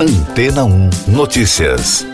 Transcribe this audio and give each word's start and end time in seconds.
Antena 0.00 0.62
1 0.64 0.90
Notícias. 1.08 2.06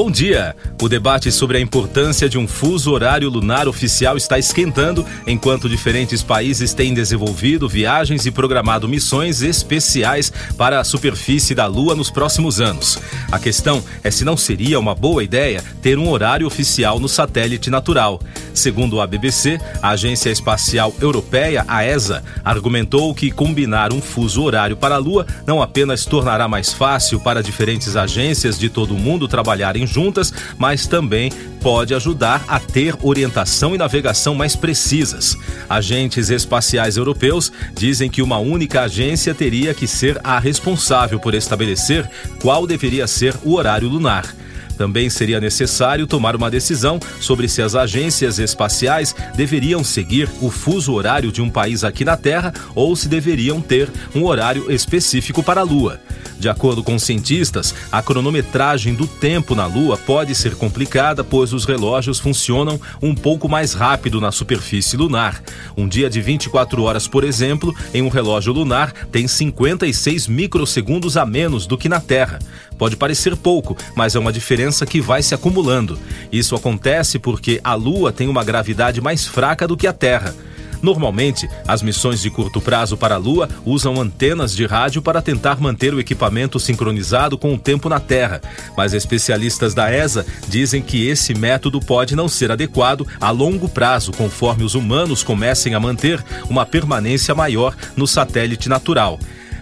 Bom 0.00 0.12
dia! 0.12 0.54
O 0.80 0.88
debate 0.88 1.32
sobre 1.32 1.58
a 1.58 1.60
importância 1.60 2.28
de 2.28 2.38
um 2.38 2.46
fuso 2.46 2.92
horário 2.92 3.28
lunar 3.28 3.66
oficial 3.66 4.16
está 4.16 4.38
esquentando, 4.38 5.04
enquanto 5.26 5.68
diferentes 5.68 6.22
países 6.22 6.72
têm 6.72 6.94
desenvolvido 6.94 7.68
viagens 7.68 8.24
e 8.24 8.30
programado 8.30 8.88
missões 8.88 9.42
especiais 9.42 10.32
para 10.56 10.78
a 10.78 10.84
superfície 10.84 11.52
da 11.52 11.66
Lua 11.66 11.96
nos 11.96 12.12
próximos 12.12 12.60
anos. 12.60 12.96
A 13.32 13.40
questão 13.40 13.82
é 14.04 14.08
se 14.08 14.24
não 14.24 14.36
seria 14.36 14.78
uma 14.78 14.94
boa 14.94 15.24
ideia 15.24 15.64
ter 15.82 15.98
um 15.98 16.08
horário 16.08 16.46
oficial 16.46 17.00
no 17.00 17.08
satélite 17.08 17.68
natural. 17.68 18.20
Segundo 18.54 19.00
a 19.00 19.06
BBC, 19.06 19.60
a 19.82 19.90
Agência 19.90 20.30
Espacial 20.30 20.94
Europeia, 21.00 21.64
a 21.66 21.84
ESA, 21.84 22.22
argumentou 22.44 23.12
que 23.14 23.32
combinar 23.32 23.92
um 23.92 24.00
fuso 24.00 24.44
horário 24.44 24.76
para 24.76 24.94
a 24.94 24.98
Lua 24.98 25.26
não 25.44 25.60
apenas 25.60 26.04
tornará 26.04 26.46
mais 26.46 26.72
fácil 26.72 27.18
para 27.18 27.42
diferentes 27.42 27.96
agências 27.96 28.56
de 28.56 28.68
todo 28.68 28.94
o 28.94 28.98
mundo 28.98 29.26
trabalharem 29.26 29.87
juntas, 29.88 30.32
mas 30.56 30.86
também 30.86 31.30
pode 31.60 31.94
ajudar 31.94 32.44
a 32.46 32.60
ter 32.60 32.94
orientação 33.02 33.74
e 33.74 33.78
navegação 33.78 34.34
mais 34.34 34.54
precisas. 34.54 35.36
Agentes 35.68 36.30
espaciais 36.30 36.96
europeus 36.96 37.52
dizem 37.74 38.08
que 38.08 38.22
uma 38.22 38.38
única 38.38 38.82
agência 38.82 39.34
teria 39.34 39.74
que 39.74 39.86
ser 39.86 40.20
a 40.22 40.38
responsável 40.38 41.18
por 41.18 41.34
estabelecer 41.34 42.08
qual 42.40 42.66
deveria 42.66 43.06
ser 43.06 43.34
o 43.44 43.54
horário 43.54 43.88
lunar. 43.88 44.34
Também 44.78 45.10
seria 45.10 45.40
necessário 45.40 46.06
tomar 46.06 46.36
uma 46.36 46.48
decisão 46.48 47.00
sobre 47.20 47.48
se 47.48 47.60
as 47.60 47.74
agências 47.74 48.38
espaciais 48.38 49.14
deveriam 49.34 49.82
seguir 49.82 50.30
o 50.40 50.50
fuso 50.50 50.92
horário 50.92 51.32
de 51.32 51.42
um 51.42 51.50
país 51.50 51.82
aqui 51.82 52.04
na 52.04 52.16
Terra 52.16 52.54
ou 52.76 52.94
se 52.94 53.08
deveriam 53.08 53.60
ter 53.60 53.90
um 54.14 54.24
horário 54.24 54.70
específico 54.70 55.42
para 55.42 55.60
a 55.60 55.64
Lua. 55.64 56.00
De 56.38 56.48
acordo 56.48 56.84
com 56.84 56.96
cientistas, 57.00 57.74
a 57.90 58.00
cronometragem 58.00 58.94
do 58.94 59.08
tempo 59.08 59.56
na 59.56 59.66
Lua 59.66 59.96
pode 59.96 60.36
ser 60.36 60.54
complicada, 60.54 61.24
pois 61.24 61.52
os 61.52 61.64
relógios 61.64 62.20
funcionam 62.20 62.80
um 63.02 63.12
pouco 63.12 63.48
mais 63.48 63.74
rápido 63.74 64.20
na 64.20 64.30
superfície 64.30 64.96
lunar. 64.96 65.42
Um 65.76 65.88
dia 65.88 66.08
de 66.08 66.20
24 66.20 66.80
horas, 66.84 67.08
por 67.08 67.24
exemplo, 67.24 67.74
em 67.92 68.02
um 68.02 68.08
relógio 68.08 68.52
lunar 68.52 68.92
tem 69.10 69.26
56 69.26 70.28
microsegundos 70.28 71.16
a 71.16 71.26
menos 71.26 71.66
do 71.66 71.76
que 71.76 71.88
na 71.88 72.00
Terra. 72.00 72.38
Pode 72.78 72.96
parecer 72.96 73.36
pouco, 73.36 73.76
mas 73.94 74.14
é 74.14 74.18
uma 74.18 74.32
diferença 74.32 74.86
que 74.86 75.00
vai 75.00 75.22
se 75.22 75.34
acumulando. 75.34 75.98
Isso 76.30 76.54
acontece 76.54 77.18
porque 77.18 77.60
a 77.62 77.74
Lua 77.74 78.12
tem 78.12 78.28
uma 78.28 78.44
gravidade 78.44 79.00
mais 79.00 79.26
fraca 79.26 79.66
do 79.66 79.76
que 79.76 79.86
a 79.86 79.92
Terra. 79.92 80.34
Normalmente, 80.80 81.48
as 81.66 81.82
missões 81.82 82.20
de 82.20 82.30
curto 82.30 82.60
prazo 82.60 82.96
para 82.96 83.16
a 83.16 83.18
Lua 83.18 83.48
usam 83.64 84.00
antenas 84.00 84.54
de 84.54 84.64
rádio 84.64 85.02
para 85.02 85.20
tentar 85.20 85.60
manter 85.60 85.92
o 85.92 85.98
equipamento 85.98 86.60
sincronizado 86.60 87.36
com 87.36 87.52
o 87.52 87.58
tempo 87.58 87.88
na 87.88 87.98
Terra, 87.98 88.40
mas 88.76 88.94
especialistas 88.94 89.74
da 89.74 89.92
ESA 89.92 90.24
dizem 90.48 90.80
que 90.80 91.08
esse 91.08 91.34
método 91.34 91.80
pode 91.80 92.14
não 92.14 92.28
ser 92.28 92.52
adequado 92.52 93.06
a 93.20 93.30
longo 93.30 93.68
prazo, 93.68 94.12
conforme 94.12 94.62
os 94.62 94.74
humanos 94.74 95.22
comecem 95.24 95.74
a 95.74 95.80
manter 95.80 96.24
uma 96.48 96.64
permanência 96.64 97.34
maior 97.34 97.74
no 97.96 98.06
satélite 98.06 98.68
natural. 98.68 99.18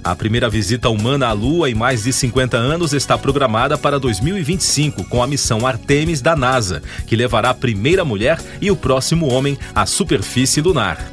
A 0.07 0.15
primeira 0.15 0.49
visita 0.49 0.89
humana 0.89 1.27
à 1.27 1.33
Lua 1.33 1.69
em 1.69 1.75
mais 1.75 2.05
de 2.05 2.13
50 2.13 2.57
anos 2.57 2.93
está 2.93 3.19
programada 3.19 3.77
para 3.77 3.99
2025, 3.99 5.03
com 5.03 5.21
a 5.21 5.27
missão 5.27 5.67
Artemis 5.67 6.21
da 6.21 6.37
NASA, 6.37 6.81
que 7.09 7.17
levará 7.17 7.51
a 7.51 7.55
primeira 7.55 8.05
mulher 8.05 8.39
e 8.61 8.71
o 8.71 8.77
próximo 8.77 9.27
homem 9.27 9.59
à 9.75 9.85
superfície 9.85 10.61
lunar. 10.61 11.11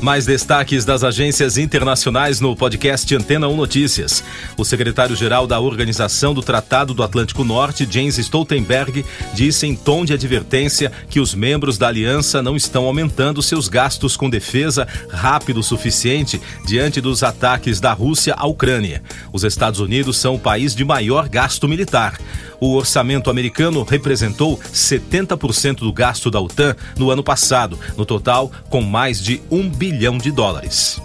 Mais 0.00 0.24
destaques 0.24 0.84
das 0.84 1.02
agências 1.02 1.58
internacionais 1.58 2.40
no 2.40 2.54
podcast 2.54 3.12
Antena 3.16 3.48
1 3.48 3.56
Notícias. 3.56 4.22
O 4.56 4.64
secretário-geral 4.64 5.44
da 5.44 5.58
Organização 5.58 6.32
do 6.32 6.40
Tratado 6.40 6.94
do 6.94 7.02
Atlântico 7.02 7.42
Norte, 7.42 7.86
James 7.90 8.16
Stoltenberg, 8.16 9.04
disse 9.34 9.66
em 9.66 9.74
tom 9.74 10.04
de 10.04 10.12
advertência 10.12 10.92
que 11.10 11.18
os 11.18 11.34
membros 11.34 11.78
da 11.78 11.88
aliança 11.88 12.40
não 12.40 12.54
estão 12.54 12.84
aumentando 12.84 13.42
seus 13.42 13.66
gastos 13.66 14.16
com 14.16 14.30
defesa 14.30 14.86
rápido 15.10 15.58
o 15.58 15.64
suficiente 15.64 16.40
diante 16.64 17.00
dos 17.00 17.24
ataques 17.24 17.80
da 17.80 17.92
Rússia 17.92 18.34
à 18.38 18.46
Ucrânia. 18.46 19.02
Os 19.32 19.42
Estados 19.42 19.80
Unidos 19.80 20.16
são 20.16 20.36
o 20.36 20.40
país 20.40 20.76
de 20.76 20.84
maior 20.84 21.28
gasto 21.28 21.66
militar. 21.66 22.16
O 22.60 22.74
orçamento 22.74 23.30
americano 23.30 23.82
representou 23.84 24.58
70% 24.72 25.78
do 25.78 25.92
gasto 25.92 26.28
da 26.28 26.40
OTAN 26.40 26.74
no 26.96 27.10
ano 27.10 27.22
passado, 27.22 27.78
no 27.96 28.04
total 28.04 28.50
com 28.68 28.80
mais 28.80 29.22
de 29.22 29.40
um 29.48 29.68
bilhão 29.68 29.87
de 30.18 30.30
dólares. 30.30 31.00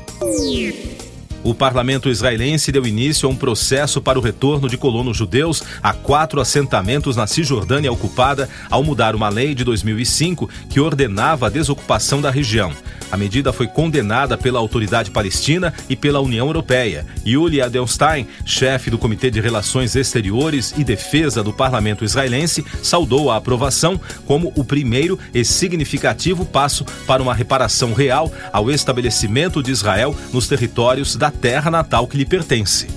O 1.43 1.53
parlamento 1.53 2.09
israelense 2.09 2.71
deu 2.71 2.87
início 2.87 3.27
a 3.27 3.31
um 3.31 3.35
processo 3.35 4.01
para 4.01 4.17
o 4.17 4.21
retorno 4.21 4.69
de 4.69 4.77
colonos 4.77 5.17
judeus 5.17 5.61
a 5.81 5.91
quatro 5.91 6.39
assentamentos 6.39 7.17
na 7.17 7.27
Cisjordânia 7.27 7.91
ocupada 7.91 8.49
ao 8.69 8.81
mudar 8.81 9.13
uma 9.13 9.27
lei 9.27 9.53
de 9.53 9.65
2005 9.65 10.49
que 10.69 10.79
ordenava 10.79 11.47
a 11.47 11.49
desocupação 11.49 12.21
da 12.21 12.31
região. 12.31 12.71
A 13.11 13.17
medida 13.17 13.51
foi 13.51 13.67
condenada 13.67 14.37
pela 14.37 14.57
autoridade 14.57 15.11
palestina 15.11 15.73
e 15.89 15.95
pela 15.95 16.21
União 16.21 16.47
Europeia. 16.47 17.05
Yuli 17.27 17.61
Adelstein, 17.61 18.25
chefe 18.45 18.89
do 18.89 18.97
Comitê 18.97 19.29
de 19.29 19.41
Relações 19.41 19.95
Exteriores 19.95 20.73
e 20.77 20.83
Defesa 20.83 21.43
do 21.43 21.53
parlamento 21.53 22.05
israelense, 22.05 22.65
saudou 22.81 23.29
a 23.29 23.35
aprovação 23.35 23.99
como 24.25 24.51
o 24.55 24.63
primeiro 24.63 25.19
e 25.33 25.43
significativo 25.43 26.45
passo 26.45 26.85
para 27.05 27.21
uma 27.21 27.35
reparação 27.35 27.93
real 27.93 28.31
ao 28.51 28.71
estabelecimento 28.71 29.61
de 29.61 29.71
Israel 29.71 30.15
nos 30.31 30.47
territórios 30.47 31.15
da 31.15 31.32
terra 31.41 31.69
natal 31.69 32.07
que 32.07 32.17
lhe 32.17 32.25
pertence. 32.25 32.88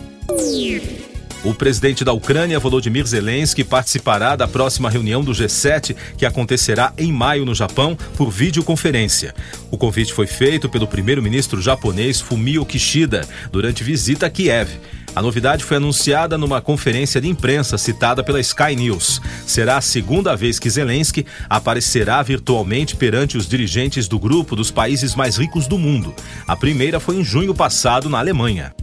O 1.44 1.54
presidente 1.54 2.04
da 2.04 2.12
Ucrânia, 2.12 2.58
Volodymyr 2.58 3.06
Zelensky, 3.06 3.62
participará 3.62 4.34
da 4.34 4.48
próxima 4.48 4.91
reunião 4.91 5.22
do 5.22 5.30
G7, 5.30 5.94
que 6.19 6.26
acontecerá 6.26 6.92
em 6.98 7.12
maio 7.12 7.44
no 7.44 7.54
Japão, 7.54 7.97
por 8.16 8.30
videoconferência. 8.30 9.32
O 9.70 9.78
convite 9.78 10.12
foi 10.12 10.26
feito 10.26 10.69
pelo 10.69 10.88
primeiro-ministro 10.88 11.62
japonês 11.62 12.20
Fumio 12.20 12.66
Kishida 12.66 13.24
durante 13.52 13.84
visita 13.84 14.26
a 14.26 14.30
Kiev. 14.30 14.70
A 15.16 15.22
novidade 15.22 15.65
foi 15.65 15.78
anunciada 15.78 16.37
numa 16.37 16.60
conferência 16.60 17.22
de 17.22 17.27
imprensa 17.27 17.78
citada 17.78 18.22
pela 18.22 18.38
Sky 18.38 18.77
News. 18.77 19.22
Será 19.47 19.78
a 19.78 19.81
segunda 19.81 20.37
vez 20.37 20.59
que 20.59 20.69
Zelensky 20.69 21.25
aparecerá 21.49 22.22
virtualmente 22.22 22.94
perante 22.94 23.38
os 23.38 23.49
dirigentes 23.49 24.09
do 24.09 24.19
grupo 24.19 24.54
dos 24.54 24.71
países 24.71 25.15
mais 25.15 25.38
ricos 25.38 25.66
do 25.66 25.78
mundo. 25.78 26.15
A 26.47 26.54
primeira 26.54 27.00
foi 27.00 27.16
em 27.16 27.25
junho 27.25 27.54
passado 27.54 28.10
na 28.10 28.19
Alemanha. 28.19 28.75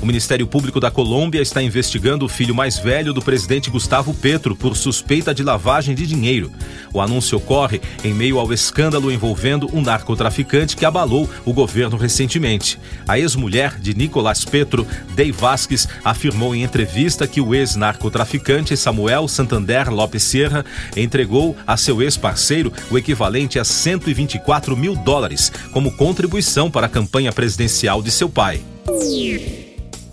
O 0.00 0.04
Ministério 0.04 0.46
Público 0.46 0.78
da 0.78 0.90
Colômbia 0.90 1.40
está 1.40 1.62
investigando 1.62 2.26
o 2.26 2.28
filho 2.28 2.54
mais 2.54 2.78
velho 2.78 3.14
do 3.14 3.22
presidente 3.22 3.70
Gustavo 3.70 4.12
Petro 4.12 4.54
por 4.54 4.76
suspeita 4.76 5.34
de 5.34 5.42
lavagem 5.42 5.94
de 5.94 6.06
dinheiro. 6.06 6.52
O 6.92 7.00
anúncio 7.00 7.38
ocorre 7.38 7.80
em 8.04 8.12
meio 8.12 8.38
ao 8.38 8.52
escândalo 8.52 9.10
envolvendo 9.10 9.68
um 9.72 9.80
narcotraficante 9.80 10.76
que 10.76 10.84
abalou 10.84 11.28
o 11.46 11.52
governo 11.52 11.96
recentemente. 11.96 12.78
A 13.08 13.18
ex-mulher 13.18 13.80
de 13.80 13.94
Nicolás 13.94 14.44
Petro, 14.44 14.86
Dey 15.14 15.32
Vasquez, 15.32 15.88
afirmou 16.04 16.54
em 16.54 16.62
entrevista 16.62 17.26
que 17.26 17.40
o 17.40 17.54
ex-narcotraficante 17.54 18.76
Samuel 18.76 19.26
Santander 19.26 19.90
Lopes 19.90 20.22
Serra 20.22 20.64
entregou 20.94 21.56
a 21.66 21.76
seu 21.76 22.02
ex-parceiro 22.02 22.70
o 22.90 22.98
equivalente 22.98 23.58
a 23.58 23.64
124 23.64 24.76
mil 24.76 24.94
dólares 24.94 25.50
como 25.72 25.92
contribuição 25.92 26.70
para 26.70 26.86
a 26.86 26.90
campanha 26.90 27.32
presidencial 27.32 28.02
de 28.02 28.10
seu 28.10 28.28
pai. 28.28 28.60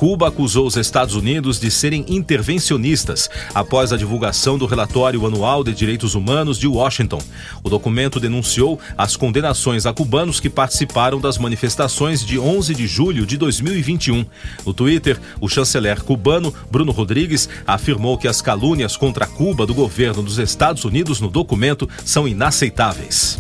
Cuba 0.04 0.28
acusou 0.28 0.68
os 0.68 0.76
Estados 0.76 1.16
Unidos 1.16 1.62
de 1.62 1.72
serem 1.72 2.04
intervencionistas 2.10 3.30
após 3.56 3.94
a 3.94 3.96
divulgação 3.96 4.58
do 4.58 4.66
relatório 4.66 5.26
anual 5.26 5.64
de 5.64 5.74
direitos 5.74 6.14
humanos 6.14 6.60
de 6.60 6.68
Washington. 6.68 7.22
O 7.64 7.70
documento 7.70 8.20
denunciou 8.20 8.78
as 8.98 9.16
condenações 9.16 9.86
a 9.86 9.94
cubanos 9.94 10.42
que 10.42 10.50
participaram 10.50 11.22
das 11.22 11.38
manifestações 11.38 12.26
de 12.26 12.38
11 12.38 12.76
de 12.76 12.86
julho 12.86 13.26
de 13.26 13.38
2021. 13.38 14.26
No 14.66 14.74
Twitter, 14.74 15.18
o 15.40 15.48
chanceler 15.48 16.04
cubano 16.04 16.54
Bruno 16.70 16.92
Rodrigues 16.92 17.48
afirmou 17.66 18.18
que 18.18 18.28
as 18.28 18.42
calúnias 18.42 18.98
contra 18.98 19.26
Cuba 19.26 19.66
do 19.66 19.74
governo 19.74 20.22
dos 20.22 20.38
Estados 20.38 20.84
Unidos 20.84 21.22
no 21.22 21.30
documento 21.30 21.88
são 22.04 22.28
inaceitáveis. 22.28 23.40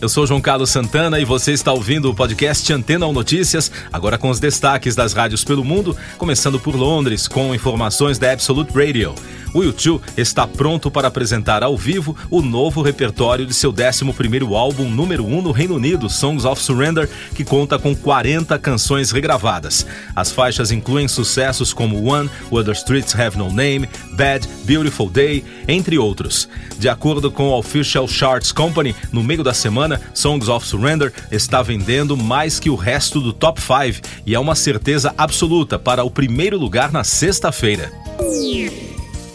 Eu 0.00 0.08
sou 0.08 0.24
João 0.24 0.40
Carlos 0.40 0.70
Santana 0.70 1.18
e 1.18 1.24
você 1.24 1.50
está 1.50 1.72
ouvindo 1.72 2.08
o 2.08 2.14
podcast 2.14 2.72
Antena 2.72 3.04
ou 3.04 3.12
Notícias, 3.12 3.70
agora 3.92 4.16
com 4.16 4.30
os 4.30 4.38
destaques 4.38 4.94
das 4.94 5.12
rádios 5.12 5.42
pelo 5.42 5.64
mundo, 5.64 5.96
começando 6.16 6.60
por 6.60 6.76
Londres, 6.76 7.26
com 7.26 7.52
informações 7.52 8.16
da 8.16 8.30
Absolute 8.30 8.72
Radio. 8.72 9.12
O 9.54 9.60
U2 9.60 10.00
está 10.16 10.46
pronto 10.46 10.90
para 10.90 11.08
apresentar 11.08 11.62
ao 11.62 11.76
vivo 11.76 12.16
o 12.30 12.42
novo 12.42 12.82
repertório 12.82 13.46
de 13.46 13.54
seu 13.54 13.72
11º 13.72 14.54
álbum 14.54 14.88
número 14.88 15.24
1 15.24 15.42
no 15.42 15.52
Reino 15.52 15.76
Unido, 15.76 16.08
Songs 16.10 16.44
of 16.44 16.62
Surrender, 16.62 17.08
que 17.34 17.44
conta 17.44 17.78
com 17.78 17.94
40 17.94 18.58
canções 18.58 19.10
regravadas. 19.10 19.86
As 20.14 20.30
faixas 20.30 20.70
incluem 20.70 21.08
sucessos 21.08 21.72
como 21.72 22.12
One, 22.12 22.28
Where 22.50 22.64
the 22.64 22.72
Streets 22.72 23.18
Have 23.18 23.38
No 23.38 23.48
Name, 23.48 23.88
Bad, 24.12 24.46
Beautiful 24.64 25.08
Day, 25.08 25.44
entre 25.66 25.98
outros. 25.98 26.48
De 26.78 26.88
acordo 26.88 27.30
com 27.30 27.52
a 27.52 27.56
Official 27.56 28.06
Charts 28.06 28.52
Company, 28.52 28.94
no 29.12 29.22
meio 29.22 29.42
da 29.42 29.54
semana, 29.54 30.00
Songs 30.12 30.48
of 30.48 30.66
Surrender 30.66 31.12
está 31.30 31.62
vendendo 31.62 32.16
mais 32.16 32.60
que 32.60 32.70
o 32.70 32.76
resto 32.76 33.20
do 33.20 33.32
top 33.32 33.60
5 33.60 34.06
e 34.26 34.34
é 34.34 34.38
uma 34.38 34.54
certeza 34.54 35.14
absoluta 35.16 35.78
para 35.78 36.04
o 36.04 36.10
primeiro 36.10 36.58
lugar 36.58 36.92
na 36.92 37.02
sexta-feira. 37.02 37.90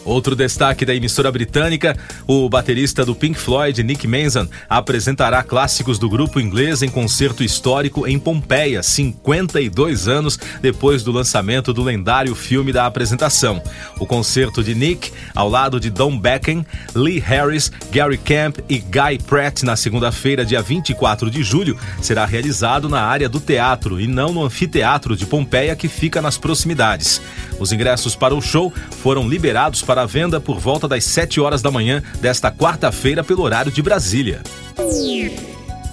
Outro 0.04 0.36
destaque 0.36 0.84
da 0.84 0.94
emissora 0.94 1.32
britânica, 1.32 1.96
o 2.26 2.48
baterista 2.48 3.06
do 3.06 3.14
Pink 3.14 3.38
Floyd, 3.38 3.82
Nick 3.82 4.06
Mason, 4.06 4.46
apresentará 4.68 5.42
clássicos 5.42 5.98
do 5.98 6.10
grupo 6.10 6.38
inglês 6.38 6.82
em 6.82 6.90
concerto 6.90 7.42
histórico 7.42 8.06
em 8.06 8.18
Pompeia, 8.18 8.82
52 8.82 10.06
anos 10.06 10.38
depois 10.60 11.02
do 11.02 11.10
lançamento 11.10 11.72
do 11.72 11.82
lendário 11.82 12.34
filme 12.34 12.70
da 12.70 12.84
apresentação. 12.84 13.62
O 13.98 14.06
concerto 14.06 14.62
de 14.62 14.74
Nick, 14.74 15.10
ao 15.34 15.48
lado 15.48 15.80
de 15.80 15.88
Don 15.88 16.18
Becken, 16.18 16.66
Lee 16.94 17.18
Harris, 17.18 17.72
Gary 17.90 18.18
Camp 18.18 18.58
e 18.68 18.78
Guy 18.78 19.18
Pratt 19.26 19.62
na 19.62 19.74
segunda-feira, 19.74 20.44
dia 20.44 20.60
24 20.60 21.30
de 21.30 21.42
julho, 21.42 21.78
será 22.02 22.26
realizado 22.26 22.88
na 22.88 23.00
área 23.00 23.28
do 23.28 23.40
teatro 23.40 23.98
e 23.98 24.06
não 24.06 24.32
no 24.32 24.44
anfiteatro 24.44 25.16
de 25.16 25.24
Pompeia, 25.24 25.74
que 25.74 25.88
fica 25.88 26.20
nas 26.20 26.36
proximidades. 26.36 27.22
Os 27.58 27.72
ingressos 27.72 28.14
para 28.14 28.34
o 28.34 28.42
show 28.42 28.72
foram 29.02 29.28
liberados 29.28 29.80
para 29.82 30.03
a 30.04 30.06
venda 30.06 30.38
por 30.38 30.58
volta 30.58 30.86
das 30.86 31.02
7 31.04 31.40
horas 31.40 31.62
da 31.62 31.70
manhã 31.70 32.02
desta 32.20 32.52
quarta-feira 32.52 33.24
pelo 33.24 33.42
horário 33.42 33.72
de 33.72 33.82
Brasília. 33.82 34.42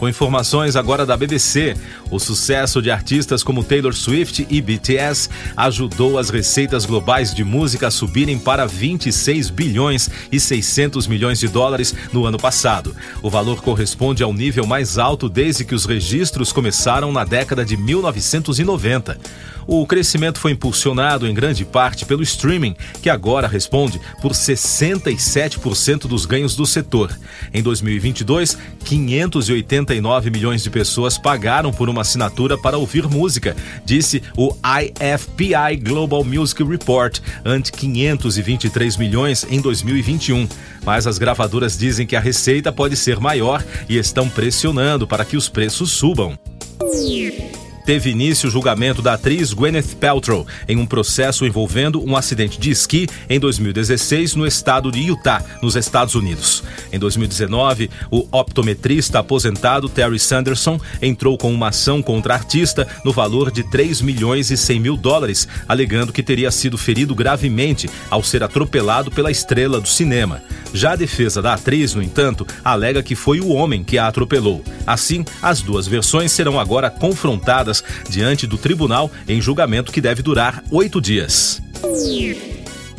Com 0.02 0.10
informações 0.10 0.76
agora 0.76 1.06
da 1.06 1.16
BBC, 1.16 1.76
o 2.10 2.18
sucesso 2.18 2.82
de 2.82 2.90
artistas 2.90 3.44
como 3.44 3.64
Taylor 3.64 3.94
Swift 3.94 4.48
e 4.50 4.60
BTS 4.60 5.30
ajudou 5.56 6.18
as 6.18 6.32
receitas 6.32 6.88
globais 6.88 7.36
de 7.36 7.44
música 7.44 7.86
a 7.86 7.92
subirem 7.92 8.40
para 8.40 8.66
26 8.66 9.52
bilhões 9.52 10.10
e 10.32 10.40
600 10.40 11.06
milhões 11.06 11.40
de 11.40 11.48
dólares 11.48 11.94
no 12.12 12.26
ano 12.26 12.40
passado. 12.40 12.96
O 13.22 13.30
valor 13.30 13.62
corresponde 13.62 14.24
ao 14.24 14.34
nível 14.34 14.66
mais 14.66 14.98
alto 14.98 15.30
desde 15.30 15.64
que 15.64 15.76
os 15.76 15.86
registros 15.86 16.52
começaram 16.52 17.12
na 17.12 17.24
década 17.24 17.64
de 17.64 17.78
1990. 17.78 19.20
O 19.68 19.86
crescimento 19.86 20.40
foi 20.40 20.52
impulsionado 20.52 21.28
em 21.28 21.34
grande 21.34 21.64
parte 21.64 22.06
pelo 22.06 22.24
streaming, 22.24 22.76
que 23.02 23.10
agora 23.10 23.48
responde 23.48 24.02
por 24.22 24.32
67% 24.32 26.08
dos 26.08 26.26
ganhos 26.26 26.56
do 26.56 26.66
setor. 26.66 27.16
Em 27.54 27.62
2022, 27.62 28.58
589 29.92 30.30
milhões 30.30 30.64
de 30.64 30.70
pessoas 30.70 31.18
pagaram 31.18 31.72
por 31.72 31.90
uma 31.90 32.02
assinatura 32.02 32.58
para 32.58 32.78
ouvir 32.78 33.08
música, 33.08 33.56
disse 33.84 34.24
o 34.38 34.56
IFPI 34.64 35.78
Global 35.84 36.24
Music 36.24 36.64
Report, 36.64 37.20
ante 37.44 37.72
523 37.72 38.98
milhões 38.98 39.46
em 39.50 39.60
2021. 39.60 40.48
Mas 40.86 41.06
as 41.06 41.18
gravadoras 41.18 41.78
dizem 41.78 42.08
que 42.08 42.16
a 42.16 42.20
receita 42.20 42.72
pode 42.72 42.96
ser 42.96 43.20
maior 43.20 43.64
e 43.90 43.98
estão 43.98 44.30
pressionando 44.30 45.06
para 45.06 45.26
que 45.26 45.36
os 45.36 45.50
preços 45.50 45.92
subam 45.92 46.38
teve 47.82 48.10
início 48.10 48.48
o 48.48 48.52
julgamento 48.52 49.02
da 49.02 49.14
atriz 49.14 49.54
Gwyneth 49.54 49.96
Paltrow 50.00 50.46
em 50.68 50.78
um 50.78 50.86
processo 50.86 51.46
envolvendo 51.46 52.04
um 52.04 52.16
acidente 52.16 52.60
de 52.60 52.70
esqui 52.70 53.08
em 53.30 53.40
2016 53.40 54.36
no 54.36 54.46
estado 54.46 54.92
de 54.92 55.00
Utah, 55.00 55.44
nos 55.62 55.76
Estados 55.76 56.16
Unidos. 56.16 56.64
Em 56.92 57.00
2019, 57.00 57.90
o 58.10 58.28
optometrista 58.32 59.20
aposentado 59.20 59.90
Terry 59.90 60.20
Sanderson 60.20 60.80
entrou 61.02 61.38
com 61.38 61.52
uma 61.52 61.70
ação 61.70 62.02
contra 62.02 62.34
a 62.34 62.38
artista 62.38 62.88
no 63.04 63.12
valor 63.12 63.52
de 63.52 63.64
3 63.64 64.02
milhões 64.02 64.52
e 64.52 64.58
100 64.58 64.80
mil 64.80 64.98
dólares, 64.98 65.48
alegando 65.68 66.14
que 66.14 66.24
teria 66.24 66.52
sido 66.52 66.78
ferido 66.78 67.16
gravemente 67.16 67.90
ao 68.10 68.24
ser 68.24 68.44
atropelado 68.44 69.12
pela 69.12 69.32
estrela 69.32 69.80
do 69.80 69.88
cinema. 69.88 70.42
Já 70.74 70.94
a 70.94 70.96
defesa 70.96 71.42
da 71.42 71.54
atriz, 71.54 71.94
no 71.94 72.02
entanto, 72.02 72.48
alega 72.64 73.04
que 73.04 73.16
foi 73.16 73.40
o 73.40 73.50
homem 73.50 73.84
que 73.84 73.98
a 73.98 74.08
atropelou. 74.08 74.64
Assim, 74.88 75.26
as 75.42 75.62
duas 75.62 75.88
versões 75.88 76.32
serão 76.32 76.60
agora 76.60 76.90
confrontadas 76.90 77.71
diante 78.10 78.48
do 78.48 78.58
tribunal 78.58 79.12
em 79.28 79.40
julgamento 79.40 79.92
que 79.92 80.02
deve 80.02 80.22
durar 80.22 80.64
oito 80.72 81.00
dias. 81.00 81.62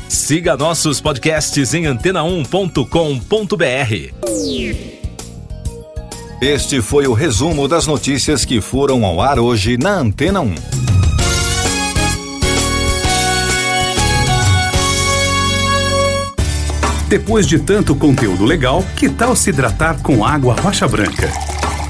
Siga 0.09 0.57
nossos 0.57 1.01
podcasts 1.01 1.75
em 1.75 1.85
antena1.com.br. 1.85 2.87
Este 6.41 6.83
foi 6.83 7.07
o 7.07 7.13
resumo 7.13 7.69
das 7.69 7.87
notícias 7.87 8.45
que 8.45 8.61
foram 8.61 9.05
ao 9.05 9.21
ar 9.21 9.39
hoje 9.39 9.77
na 9.77 9.95
Antena 9.95 10.41
1. 10.41 10.55
Depois 17.13 17.47
de 17.47 17.59
tanto 17.59 17.95
conteúdo 17.95 18.45
legal, 18.45 18.83
que 18.97 19.09
tal 19.09 19.37
se 19.37 19.51
hidratar 19.51 20.01
com 20.03 20.25
água 20.25 20.55
rocha 20.55 20.89
branca? 20.89 21.31